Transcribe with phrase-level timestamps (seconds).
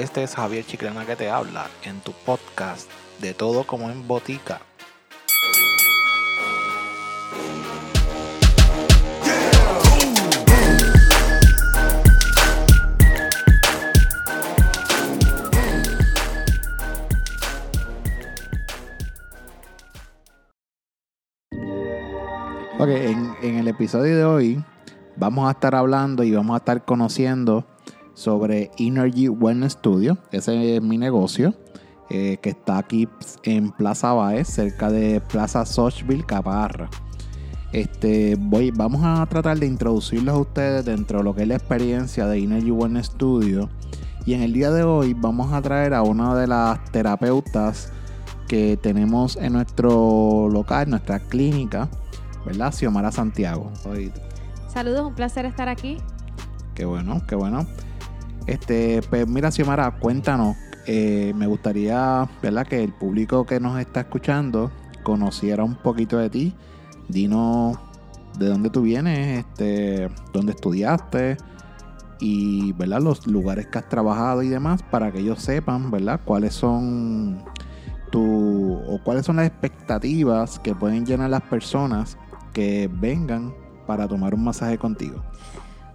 [0.00, 4.62] Este es Javier Chiclana que te habla en tu podcast de todo como en botica.
[22.78, 24.64] Ok, en, en el episodio de hoy
[25.16, 27.66] vamos a estar hablando y vamos a estar conociendo
[28.20, 30.18] sobre Energy Wellness Studio.
[30.30, 31.54] Ese es mi negocio
[32.10, 33.08] eh, que está aquí
[33.44, 36.90] en Plaza Baez, cerca de Plaza Sochville, Caparra.
[37.72, 41.54] Este, voy, vamos a tratar de introducirlos a ustedes dentro de lo que es la
[41.54, 43.70] experiencia de Energy Wellness Studio.
[44.26, 47.90] Y en el día de hoy vamos a traer a una de las terapeutas
[48.48, 51.88] que tenemos en nuestro local, en nuestra clínica,
[52.44, 52.74] ¿verdad?
[52.74, 53.70] Xiomara Santiago.
[54.68, 55.96] Saludos, un placer estar aquí.
[56.74, 57.66] Qué bueno, qué bueno.
[58.50, 60.56] Este, pues mira, Xiomara, cuéntanos.
[60.84, 62.66] Eh, me gustaría, ¿verdad?
[62.66, 64.72] Que el público que nos está escuchando
[65.04, 66.54] conociera un poquito de ti.
[67.08, 67.78] Dinos
[68.40, 71.36] de dónde tú vienes, este, dónde estudiaste
[72.18, 73.00] y, ¿verdad?
[73.00, 76.18] Los lugares que has trabajado y demás para que ellos sepan, ¿verdad?
[76.24, 77.44] Cuáles son
[78.10, 82.18] tu o cuáles son las expectativas que pueden llenar las personas
[82.52, 83.54] que vengan
[83.86, 85.22] para tomar un masaje contigo.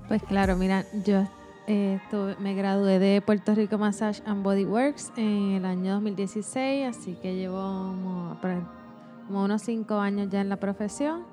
[0.07, 1.27] Pues claro, mira, yo
[1.67, 1.99] eh,
[2.39, 7.35] me gradué de Puerto Rico Massage and Body Works en el año 2016, así que
[7.35, 11.23] llevo como, unos cinco años ya en la profesión.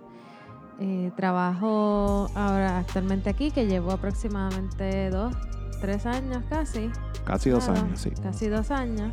[0.81, 5.35] Eh, trabajo ahora actualmente aquí, que llevo aproximadamente dos,
[5.81, 6.91] tres años casi.
[7.25, 8.11] Casi dos años, sí.
[8.23, 9.13] Casi dos años.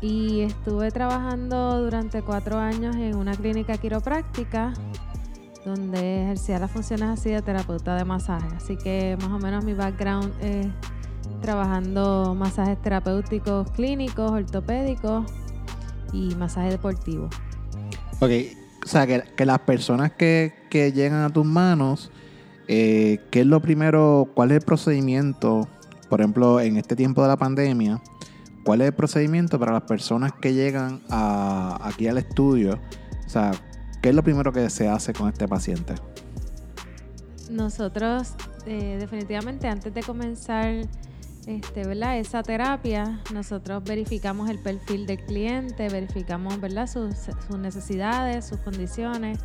[0.00, 4.72] Y estuve trabajando durante cuatro años en una clínica quiropráctica
[5.64, 8.48] donde ejercía las funciones así de terapeuta de masaje.
[8.56, 10.66] Así que más o menos mi background es
[11.40, 15.30] trabajando masajes terapéuticos clínicos, ortopédicos
[16.12, 17.28] y masaje deportivo.
[18.20, 18.30] Ok,
[18.84, 22.10] o sea, que, las personas que, llegan a tus manos,
[22.68, 25.68] eh, ¿qué es lo primero, cuál es el procedimiento,
[26.08, 28.00] por ejemplo, en este tiempo de la pandemia,
[28.64, 32.78] cuál es el procedimiento para las personas que llegan aquí al estudio?
[33.26, 33.52] O sea,
[34.02, 35.94] ¿Qué es lo primero que se hace con este paciente?
[37.48, 38.34] Nosotros,
[38.66, 40.74] eh, definitivamente, antes de comenzar
[41.46, 42.18] este, ¿verdad?
[42.18, 46.88] esa terapia, nosotros verificamos el perfil del cliente, verificamos ¿verdad?
[46.88, 47.14] Sus,
[47.46, 49.38] sus necesidades, sus condiciones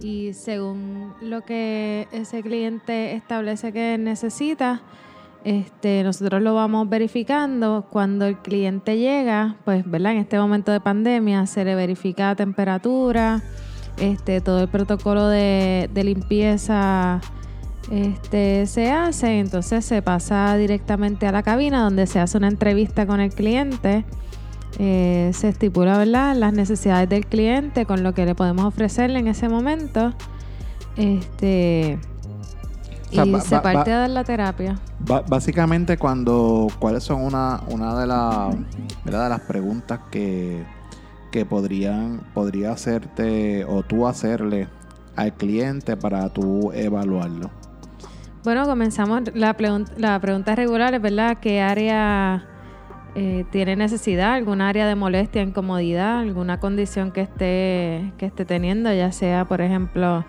[0.00, 4.82] y según lo que ese cliente establece que necesita,
[5.44, 7.86] este, nosotros lo vamos verificando.
[7.90, 10.12] Cuando el cliente llega, pues, ¿verdad?
[10.12, 13.42] En este momento de pandemia se le verifica la temperatura,
[14.00, 17.20] este, todo el protocolo de, limpieza
[17.90, 23.06] este, se hace, entonces se pasa directamente a la cabina donde se hace una entrevista
[23.06, 24.04] con el cliente.
[24.78, 26.36] Eh, se estipula ¿verdad?
[26.36, 30.12] las necesidades del cliente con lo que le podemos ofrecerle en ese momento.
[30.96, 31.98] Este,
[33.10, 34.78] y se parte a dar la terapia.
[34.98, 38.06] básicamente, cuando cuáles son una, una de,
[39.04, 40.64] de las preguntas que
[41.30, 44.68] que podrían, podría hacerte o tú hacerle
[45.16, 47.50] al cliente para tú evaluarlo?
[48.44, 49.56] Bueno, comenzamos la,
[49.96, 52.46] la pregunta regular, es verdad, ¿qué área
[53.14, 54.34] eh, tiene necesidad?
[54.34, 56.20] ¿Alguna área de molestia, incomodidad?
[56.20, 58.92] ¿Alguna condición que esté, que esté teniendo?
[58.92, 60.24] Ya sea, por ejemplo,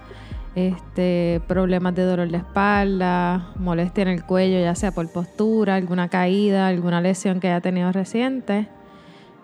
[0.55, 6.09] este, problemas de dolor de espalda, molestia en el cuello, ya sea por postura, alguna
[6.09, 8.67] caída, alguna lesión que haya tenido reciente.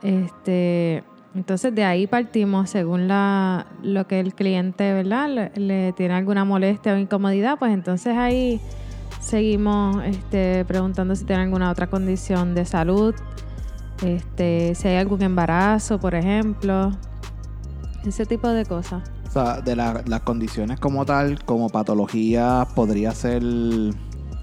[0.01, 1.03] Este,
[1.35, 5.51] entonces de ahí partimos según la, lo que el cliente ¿verdad?
[5.55, 8.61] Le, tiene alguna molestia o incomodidad, pues entonces ahí
[9.19, 13.13] seguimos este, preguntando si tiene alguna otra condición de salud,
[14.03, 16.91] este, si hay algún embarazo, por ejemplo,
[18.05, 19.03] ese tipo de cosas.
[19.27, 23.43] O sea, de las condiciones como tal, como patología, podría ser,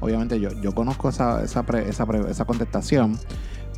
[0.01, 3.19] obviamente yo, yo conozco esa, esa, esa, esa contestación,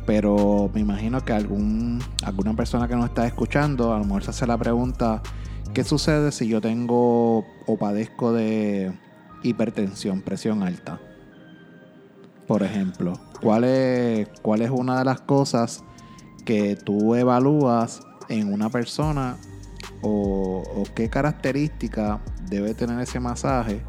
[0.05, 4.29] pero me imagino que algún, alguna persona que nos está escuchando a lo mejor se
[4.29, 5.21] hace la pregunta,
[5.73, 8.93] ¿qué sucede si yo tengo o padezco de
[9.43, 10.99] hipertensión, presión alta?
[12.47, 15.83] Por ejemplo, ¿cuál es, cuál es una de las cosas
[16.45, 19.37] que tú evalúas en una persona
[20.01, 23.81] o, qué característica debe tener ese masaje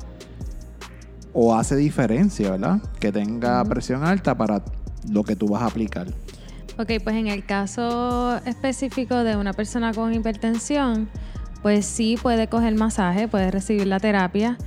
[1.35, 2.81] o hace diferencia, ¿verdad?
[2.99, 4.65] Que tenga presión alta para
[5.09, 6.09] lo que tú vas a aplicar.
[6.79, 11.09] Ok, pues en el caso específico de una persona con hipertensión,
[11.63, 14.59] pues sí puede coger masaje, puede recibir la terapia.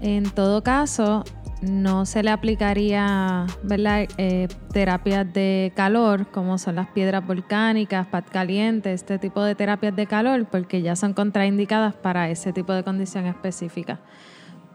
[0.00, 1.24] En todo caso,
[1.60, 4.06] no se le aplicaría ¿verdad?
[4.16, 9.94] Eh, terapias de calor, como son las piedras volcánicas, pat caliente, este tipo de terapias
[9.94, 14.00] de calor, porque ya son contraindicadas para ese tipo de condición específica.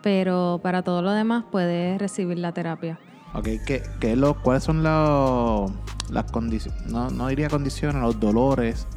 [0.04, 3.00] Pero para todo lo demás puede recibir la terapia.
[3.36, 6.86] Ok, ¿qué, qué lo, ¿cuáles son las condiciones?
[6.86, 8.88] No, no diría condiciones, los dolores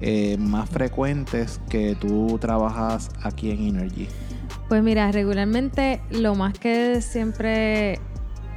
[0.00, 4.08] eh, más frecuentes que tú trabajas aquí en Energy.
[4.68, 7.98] Pues mira, regularmente lo más que siempre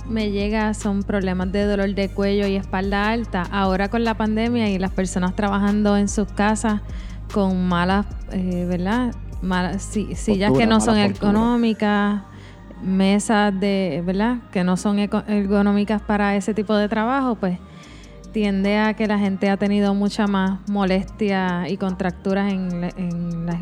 [0.08, 3.44] me llega son problemas de dolor de cuello y espalda alta.
[3.52, 6.82] Ahora con la pandemia y las personas trabajando en sus casas
[7.34, 9.16] con malas, eh, ¿verdad?
[9.42, 12.24] Malas, sillas que no son ergonómicas,
[12.82, 14.38] mesas de, ¿verdad?
[14.52, 17.58] Que no son ergonómicas para ese tipo de trabajo, pues
[18.32, 22.84] tiende a que la gente ha tenido mucha más molestia y contracturas en,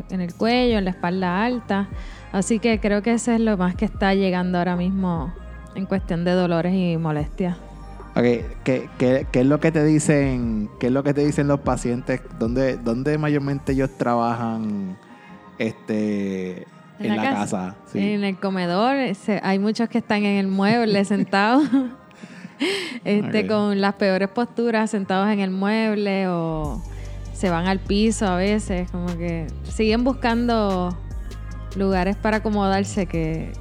[0.09, 1.89] el cuello, en la espalda alta.
[2.31, 5.33] Así que creo que eso es lo más que está llegando ahora mismo
[5.75, 7.57] en cuestión de dolores y molestias.
[8.11, 8.45] Okay.
[8.63, 10.69] ¿Qué, qué, qué es lo que te dicen?
[10.79, 12.21] ¿Qué es lo que te dicen los pacientes?
[12.37, 14.97] ¿Dónde, dónde mayormente ellos trabajan
[15.57, 16.65] este
[16.99, 17.75] en, la, casa?
[17.93, 18.95] En el comedor.
[19.41, 21.67] hay muchos que están en el mueble sentados.
[23.05, 26.81] este, con las peores posturas, sentados en el mueble o
[27.33, 30.97] se van al piso a veces, como que siguen buscando
[31.75, 33.53] lugares para acomodarse que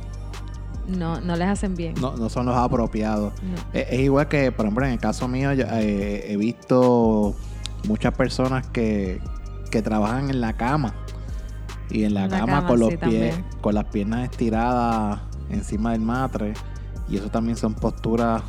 [0.88, 1.94] no, no les hacen bien.
[2.00, 3.32] No, no son los apropiados.
[3.72, 7.36] Es, igual que, por ejemplo, en el caso mío, eh, he visto
[7.86, 9.20] muchas personas que,
[9.70, 10.94] que trabajan en la cama.
[11.90, 15.20] Y en la, cama, con los pies, con las piernas estiradas
[15.50, 16.52] encima del matre.
[17.08, 18.42] Y eso también son posturas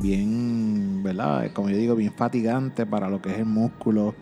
[0.00, 1.52] bien, ¿verdad?
[1.52, 4.14] Como yo digo, bien fatigantes para lo que es el músculo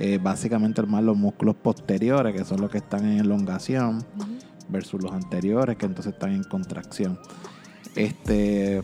[0.00, 4.04] eh, básicamente más los músculos posteriores, que son los que están en elongación,
[4.68, 7.18] versus los anteriores, que entonces están en contracción.
[7.96, 8.82] Este,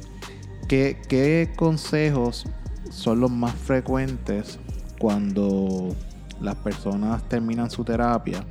[0.69, 2.47] ¿qué, consejos
[2.91, 4.59] son los más frecuentes
[4.99, 5.95] cuando
[6.41, 8.45] las personas terminan su terapia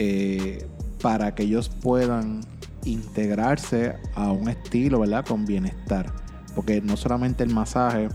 [0.00, 0.64] eh,
[1.02, 2.42] para que ellos puedan
[2.84, 5.26] integrarse a un estilo, ¿verdad?
[5.26, 6.12] Con bienestar.
[6.54, 8.08] Porque no solamente el masaje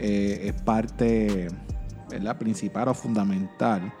[0.00, 1.46] eh, es parte
[2.20, 3.92] la principal o fundamental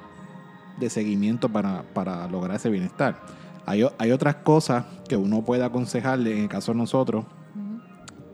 [0.80, 3.22] de seguimiento para, lograr ese bienestar.
[3.64, 7.26] Hay, hay, otras cosas que uno puede aconsejarle, en el caso de nosotros,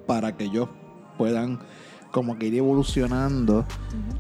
[0.07, 0.71] para que ellos
[1.19, 1.61] puedan
[2.13, 3.67] como que ir evolucionando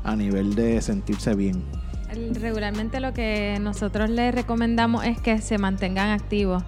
[0.04, 1.64] a nivel de sentirse bien.
[2.34, 6.62] Regularmente lo que nosotros les recomendamos es que se mantengan activos.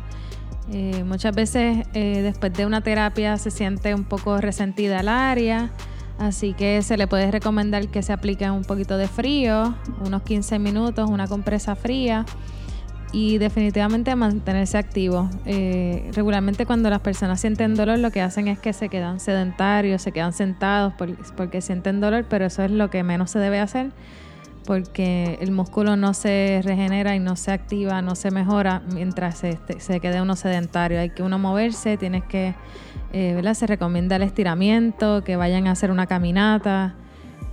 [0.73, 5.73] Eh, muchas veces eh, después de una terapia se siente un poco resentida el área,
[6.19, 9.75] Así que se le puede recomendar que se aplique un poquito de frío,
[10.05, 12.25] unos 15 minutos, una compresa fría
[13.13, 15.29] y definitivamente mantenerse activo.
[15.47, 20.03] Eh, regularmente cuando las personas sienten dolor lo que hacen es que se quedan sedentarios,
[20.03, 20.95] se quedan sentados
[21.37, 23.91] porque sienten dolor, pero eso es lo que menos se debe hacer
[24.67, 29.59] porque el músculo no se regenera y no se activa, no se mejora mientras se,
[29.79, 31.01] se quede uno sedentario.
[31.01, 32.55] Hay que uno moverse, tienes que
[33.13, 33.55] eh, ¿verdad?
[33.55, 36.95] Se recomienda el estiramiento, que vayan a hacer una caminata,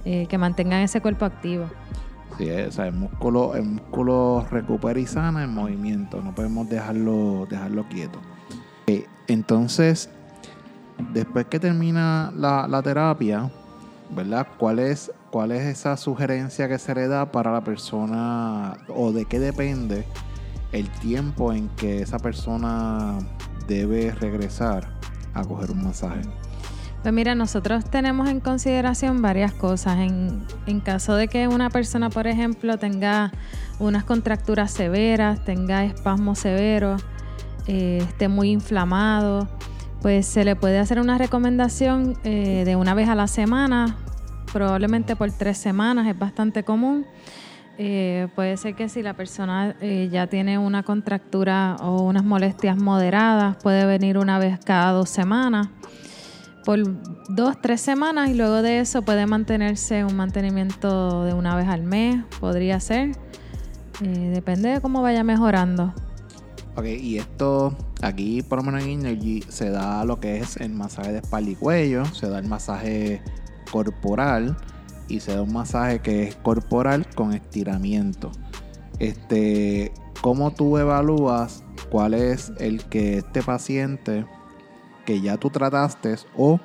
[0.06, 1.70] eh, que mantengan ese cuerpo activo.
[2.38, 7.46] Sí, o sea, el músculo, el músculo recupera y sana en movimiento, no podemos dejarlo,
[7.50, 8.20] dejarlo quieto.
[8.88, 10.10] Eh, entonces,
[11.12, 13.52] después que termina la, terapia,
[14.16, 14.48] ¿verdad?
[14.58, 19.26] ¿Cuál es, ¿Cuál es esa sugerencia que se le da para la persona o de
[19.26, 20.06] qué depende
[20.72, 23.20] el tiempo en que esa persona
[23.68, 24.90] debe regresar
[25.36, 26.22] a coger un masaje?
[27.04, 30.00] Pues mira, nosotros tenemos en consideración varias cosas.
[30.00, 33.32] En, en, caso de que una persona, por ejemplo, tenga
[33.80, 37.04] unas contracturas severas, tenga espasmos severos,
[37.68, 39.48] eh, esté muy inflamado,
[40.02, 43.96] pues se le puede hacer una recomendación eh, de una vez a la semana,
[44.52, 47.06] probablemente por tres semanas, es bastante común.
[47.78, 52.76] Eh, puede ser que si la persona eh, ya tiene una contractura o unas molestias
[52.76, 55.70] moderadas, puede venir una vez cada dos semanas,
[56.66, 56.80] por
[57.30, 61.84] dos, tres semanas y luego de eso puede mantenerse un mantenimiento de una vez al
[61.84, 63.12] mes, podría ser.
[64.02, 65.94] Eh, depende de cómo vaya mejorando.
[66.76, 70.74] Ok, y esto aquí por lo menos en Energy se da lo que es el
[70.74, 73.22] masaje de espalda y cuello, se da el masaje
[73.72, 74.58] corporal
[75.08, 78.32] y se da un masaje que es corporal con estiramiento.
[79.00, 84.26] Este, ¿Cómo tú evalúas cuál es el que este paciente
[85.06, 86.60] que ya tú trataste o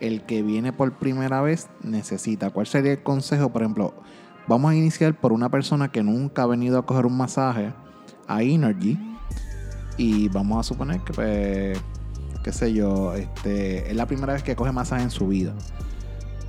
[0.00, 2.50] el que viene por primera vez necesita?
[2.50, 3.50] ¿Cuál sería el consejo?
[3.50, 3.94] Por ejemplo,
[4.46, 7.72] vamos a iniciar por una persona que nunca ha venido a coger un masaje
[8.28, 8.98] a Energy
[9.96, 11.78] y vamos a suponer que pues,
[12.44, 15.54] qué sé yo, este, es la primera vez que coge masaje en su vida.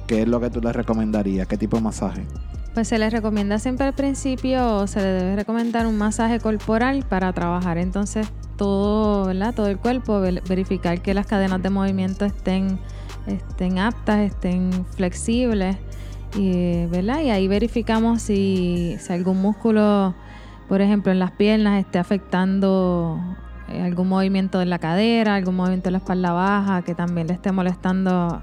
[0.08, 1.48] ¿Qué es lo que tú le recomendarías?
[1.48, 2.26] ¿Qué tipo de masaje?
[2.74, 7.32] Pues se les recomienda siempre al principio, se le debe recomendar un masaje corporal para
[7.32, 9.54] trabajar entonces todo, ¿verdad?
[9.54, 12.80] Todo el cuerpo, verificar que las cadenas de movimiento estén,
[13.28, 15.78] estén aptas, estén flexibles.
[16.36, 17.22] Y, ¿verdad?
[17.22, 20.16] y ahí verificamos si, si algún músculo,
[20.68, 23.20] por ejemplo, en las piernas esté afectando
[23.70, 27.34] eh, algún movimiento de la cadera, algún movimiento de la espalda baja, que también le
[27.34, 28.42] esté molestando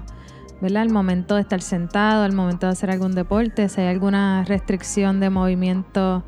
[0.61, 0.83] ¿verdad?
[0.83, 5.19] al momento de estar sentado, al momento de hacer algún deporte, si hay alguna restricción
[5.19, 6.23] de movimiento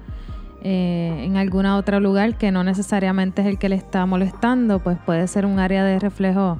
[0.63, 4.97] eh, en algún otro lugar que no necesariamente es el que le está molestando, pues
[5.05, 6.59] puede ser un área de reflejo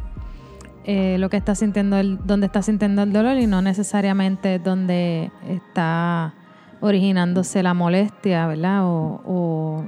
[0.85, 5.31] eh, lo que está sintiendo el, donde está sintiendo el dolor y no necesariamente donde
[5.47, 6.33] está
[6.81, 8.81] originándose la molestia, ¿verdad?
[8.83, 9.85] O,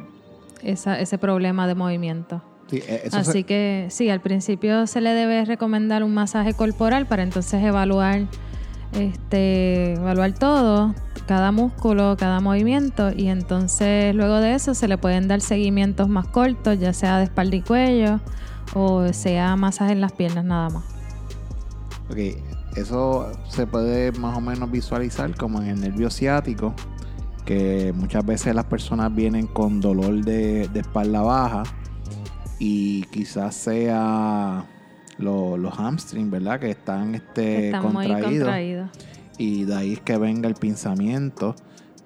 [0.63, 2.41] ese problema de movimiento.
[2.71, 7.63] E, Así que sí, al principio se le debe recomendar un masaje corporal para entonces
[7.63, 8.21] evaluar,
[8.93, 10.95] este, evaluar todo,
[11.27, 16.27] cada músculo, cada movimiento y entonces luego de eso se le pueden dar seguimientos más
[16.27, 18.19] cortos, ya sea de espalda y cuello
[18.73, 20.83] o sea masaje en las piernas nada más.
[22.09, 22.17] Ok,
[22.75, 26.73] eso se puede más o menos visualizar como en el nervio ciático,
[27.45, 31.63] que muchas veces las personas vienen con dolor de, espalda baja
[32.59, 34.65] y quizás sea
[35.17, 36.59] los hamstrings, ¿verdad?
[36.59, 38.89] Que están, este, contraídos.
[39.37, 41.55] Y de ahí es que venga el pensamiento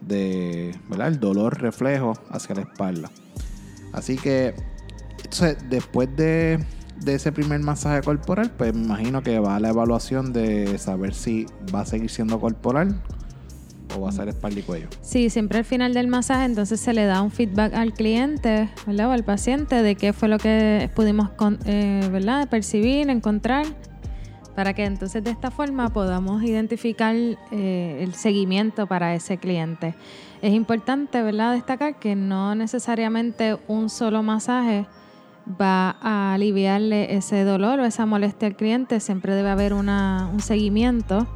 [0.01, 1.10] de, ¿verdad?
[1.10, 3.12] El dolor reflejo hacia la espalda.
[3.94, 4.56] Así que,
[5.70, 6.63] después de,
[7.06, 11.46] ese primer masaje corporal, pues me imagino que va a la evaluación de saber si
[11.74, 13.01] va a seguir siendo corporal
[13.96, 14.88] o va a ser espalda y cuello.
[15.01, 19.10] Sí, siempre al final del masaje entonces se le da un feedback al cliente ¿verdad?
[19.10, 21.29] o al paciente de qué fue lo que pudimos
[21.65, 22.50] eh, ¿verdad?
[22.50, 23.65] percibir, encontrar
[24.55, 29.96] para que entonces de esta forma podamos identificar eh, el seguimiento para ese cliente.
[30.41, 31.53] Es importante ¿verdad?
[31.53, 34.86] destacar que no necesariamente un solo masaje
[35.50, 40.41] va a aliviarle ese dolor o esa molestia al cliente, siempre debe haber una, un
[40.41, 41.27] seguimiento.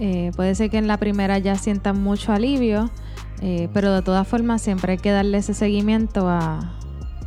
[0.00, 2.90] Eh, puede ser que en la primera ya sientan mucho alivio,
[3.42, 6.78] eh, pero de todas formas siempre hay que darle ese seguimiento a,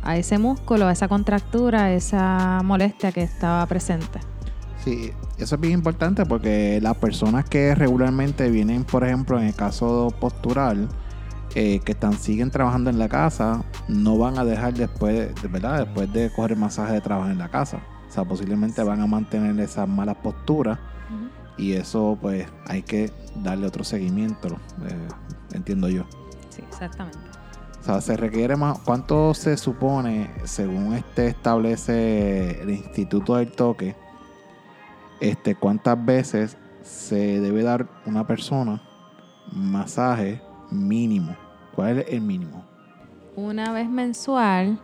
[0.02, 4.18] a ese músculo, a esa contractura, a esa molestia que estaba presente.
[4.84, 9.54] Sí, eso es bien importante porque las personas que regularmente vienen, por ejemplo, en el
[9.54, 10.88] caso postural,
[11.54, 15.84] eh, que están siguen trabajando en la casa, no van a dejar después, de verdad,
[15.84, 17.78] después de coger masaje de trabajo en la casa.
[18.08, 20.78] O sea, posiblemente van a mantener esas malas posturas
[21.56, 25.08] y eso, pues, hay que darle otro seguimiento, eh,
[25.52, 26.04] entiendo yo.
[26.50, 27.18] Sí, exactamente.
[27.80, 28.78] O sea, se requiere más.
[28.78, 33.94] ¿Cuánto se supone, según este establece el Instituto del Toque,
[35.20, 38.82] este, cuántas veces se debe dar una persona
[39.52, 41.36] masaje mínimo.
[41.74, 42.64] ¿Cuál es el mínimo?
[43.36, 44.78] Una vez mensual.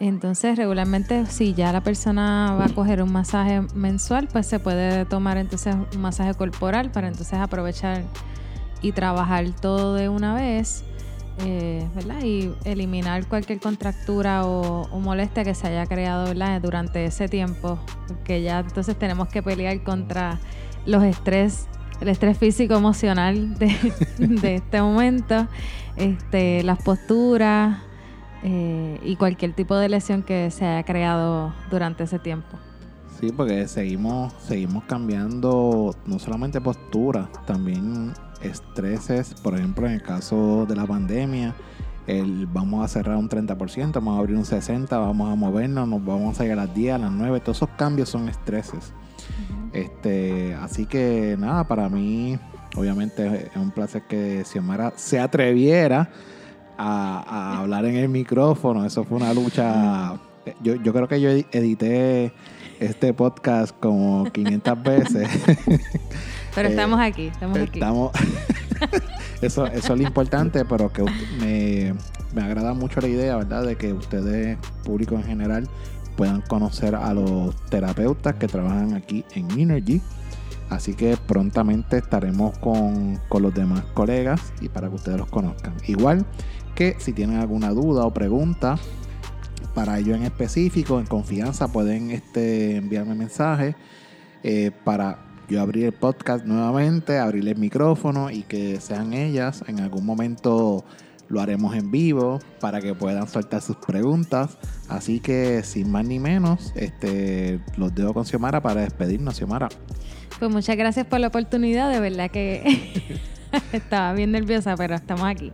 [0.00, 5.04] Entonces, regularmente, si ya la persona va a coger un masaje mensual, pues se puede
[5.06, 8.02] tomar entonces un masaje corporal para entonces aprovechar
[8.82, 10.84] y trabajar todo de una vez.
[11.44, 12.22] Eh, ¿verdad?
[12.22, 18.60] Y eliminar cualquier contractura o, molestia que se haya creado durante ese tiempo, porque ya
[18.60, 20.38] entonces tenemos que pelear contra
[20.86, 21.66] los estrés,
[22.00, 23.76] el estrés físico emocional de,
[24.54, 25.46] este momento,
[25.98, 27.80] este, las posturas
[28.48, 32.56] eh, y cualquier tipo de lesión que se haya creado durante ese tiempo.
[33.18, 40.64] Sí, porque seguimos, seguimos cambiando no solamente postura, también estreses, por ejemplo, en el caso
[40.64, 41.56] de la pandemia,
[42.06, 46.04] el, vamos a cerrar un 30%, vamos a abrir un 60%, vamos a movernos, nos
[46.04, 48.92] vamos a ir a las 10, a las 9, todos esos cambios son estreses.
[49.72, 52.38] este, así que nada, para mí,
[52.76, 56.10] obviamente es un placer que Xiomara se atreviera
[56.78, 60.14] a, hablar en el micrófono, eso fue una lucha.
[60.62, 62.32] Yo, yo creo que yo edité
[62.80, 65.28] este podcast como 500 veces.
[66.54, 67.80] Pero estamos aquí, estamos aquí.
[69.42, 71.02] eso, eso es lo importante, pero que
[71.38, 71.94] me,
[72.34, 73.66] me agrada mucho la idea, ¿verdad?
[73.66, 75.68] De que ustedes, público en general,
[76.16, 80.00] puedan conocer a los terapeutas que trabajan aquí en Energy.
[80.68, 85.74] Así que prontamente estaremos con, con, los demás colegas y para que ustedes los conozcan.
[85.86, 86.26] Igual
[86.74, 88.76] que si tienen alguna duda o pregunta
[89.74, 93.76] para ello en específico, en confianza, pueden este, enviarme mensaje
[94.42, 95.18] eh, para
[95.48, 100.84] yo abrir el podcast nuevamente, abrir el micrófono y que sean ellas en algún momento
[101.28, 104.56] lo haremos en vivo para que puedan soltar sus preguntas.
[104.88, 109.68] Así que sin más ni menos, este, los dejo con Xiomara para despedirnos, Xiomara.
[110.38, 113.20] Pues muchas gracias por la oportunidad, de verdad que
[113.72, 115.52] estaba bien nerviosa, pero estamos aquí.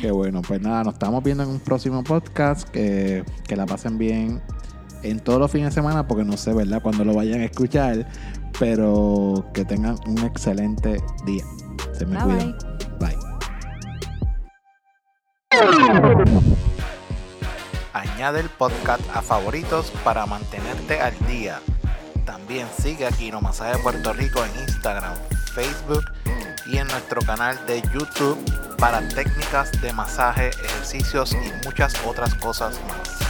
[0.00, 2.68] Qué bueno, pues nada, nos estamos viendo en un próximo podcast.
[2.70, 4.40] Que, que la pasen bien
[5.02, 8.06] en todos los fines de semana, porque no sé, ¿verdad?, cuando lo vayan a escuchar,
[8.58, 11.44] pero que tengan un excelente día.
[11.92, 12.56] Se me cuidan.
[12.58, 12.89] Bye.
[17.92, 21.60] Añade el podcast a favoritos para mantenerte al día.
[22.24, 25.14] También sigue aquí No Masaje Puerto Rico en Instagram,
[25.52, 26.04] Facebook
[26.66, 28.38] y en nuestro canal de YouTube
[28.78, 33.20] para técnicas de masaje, ejercicios y muchas otras cosas más.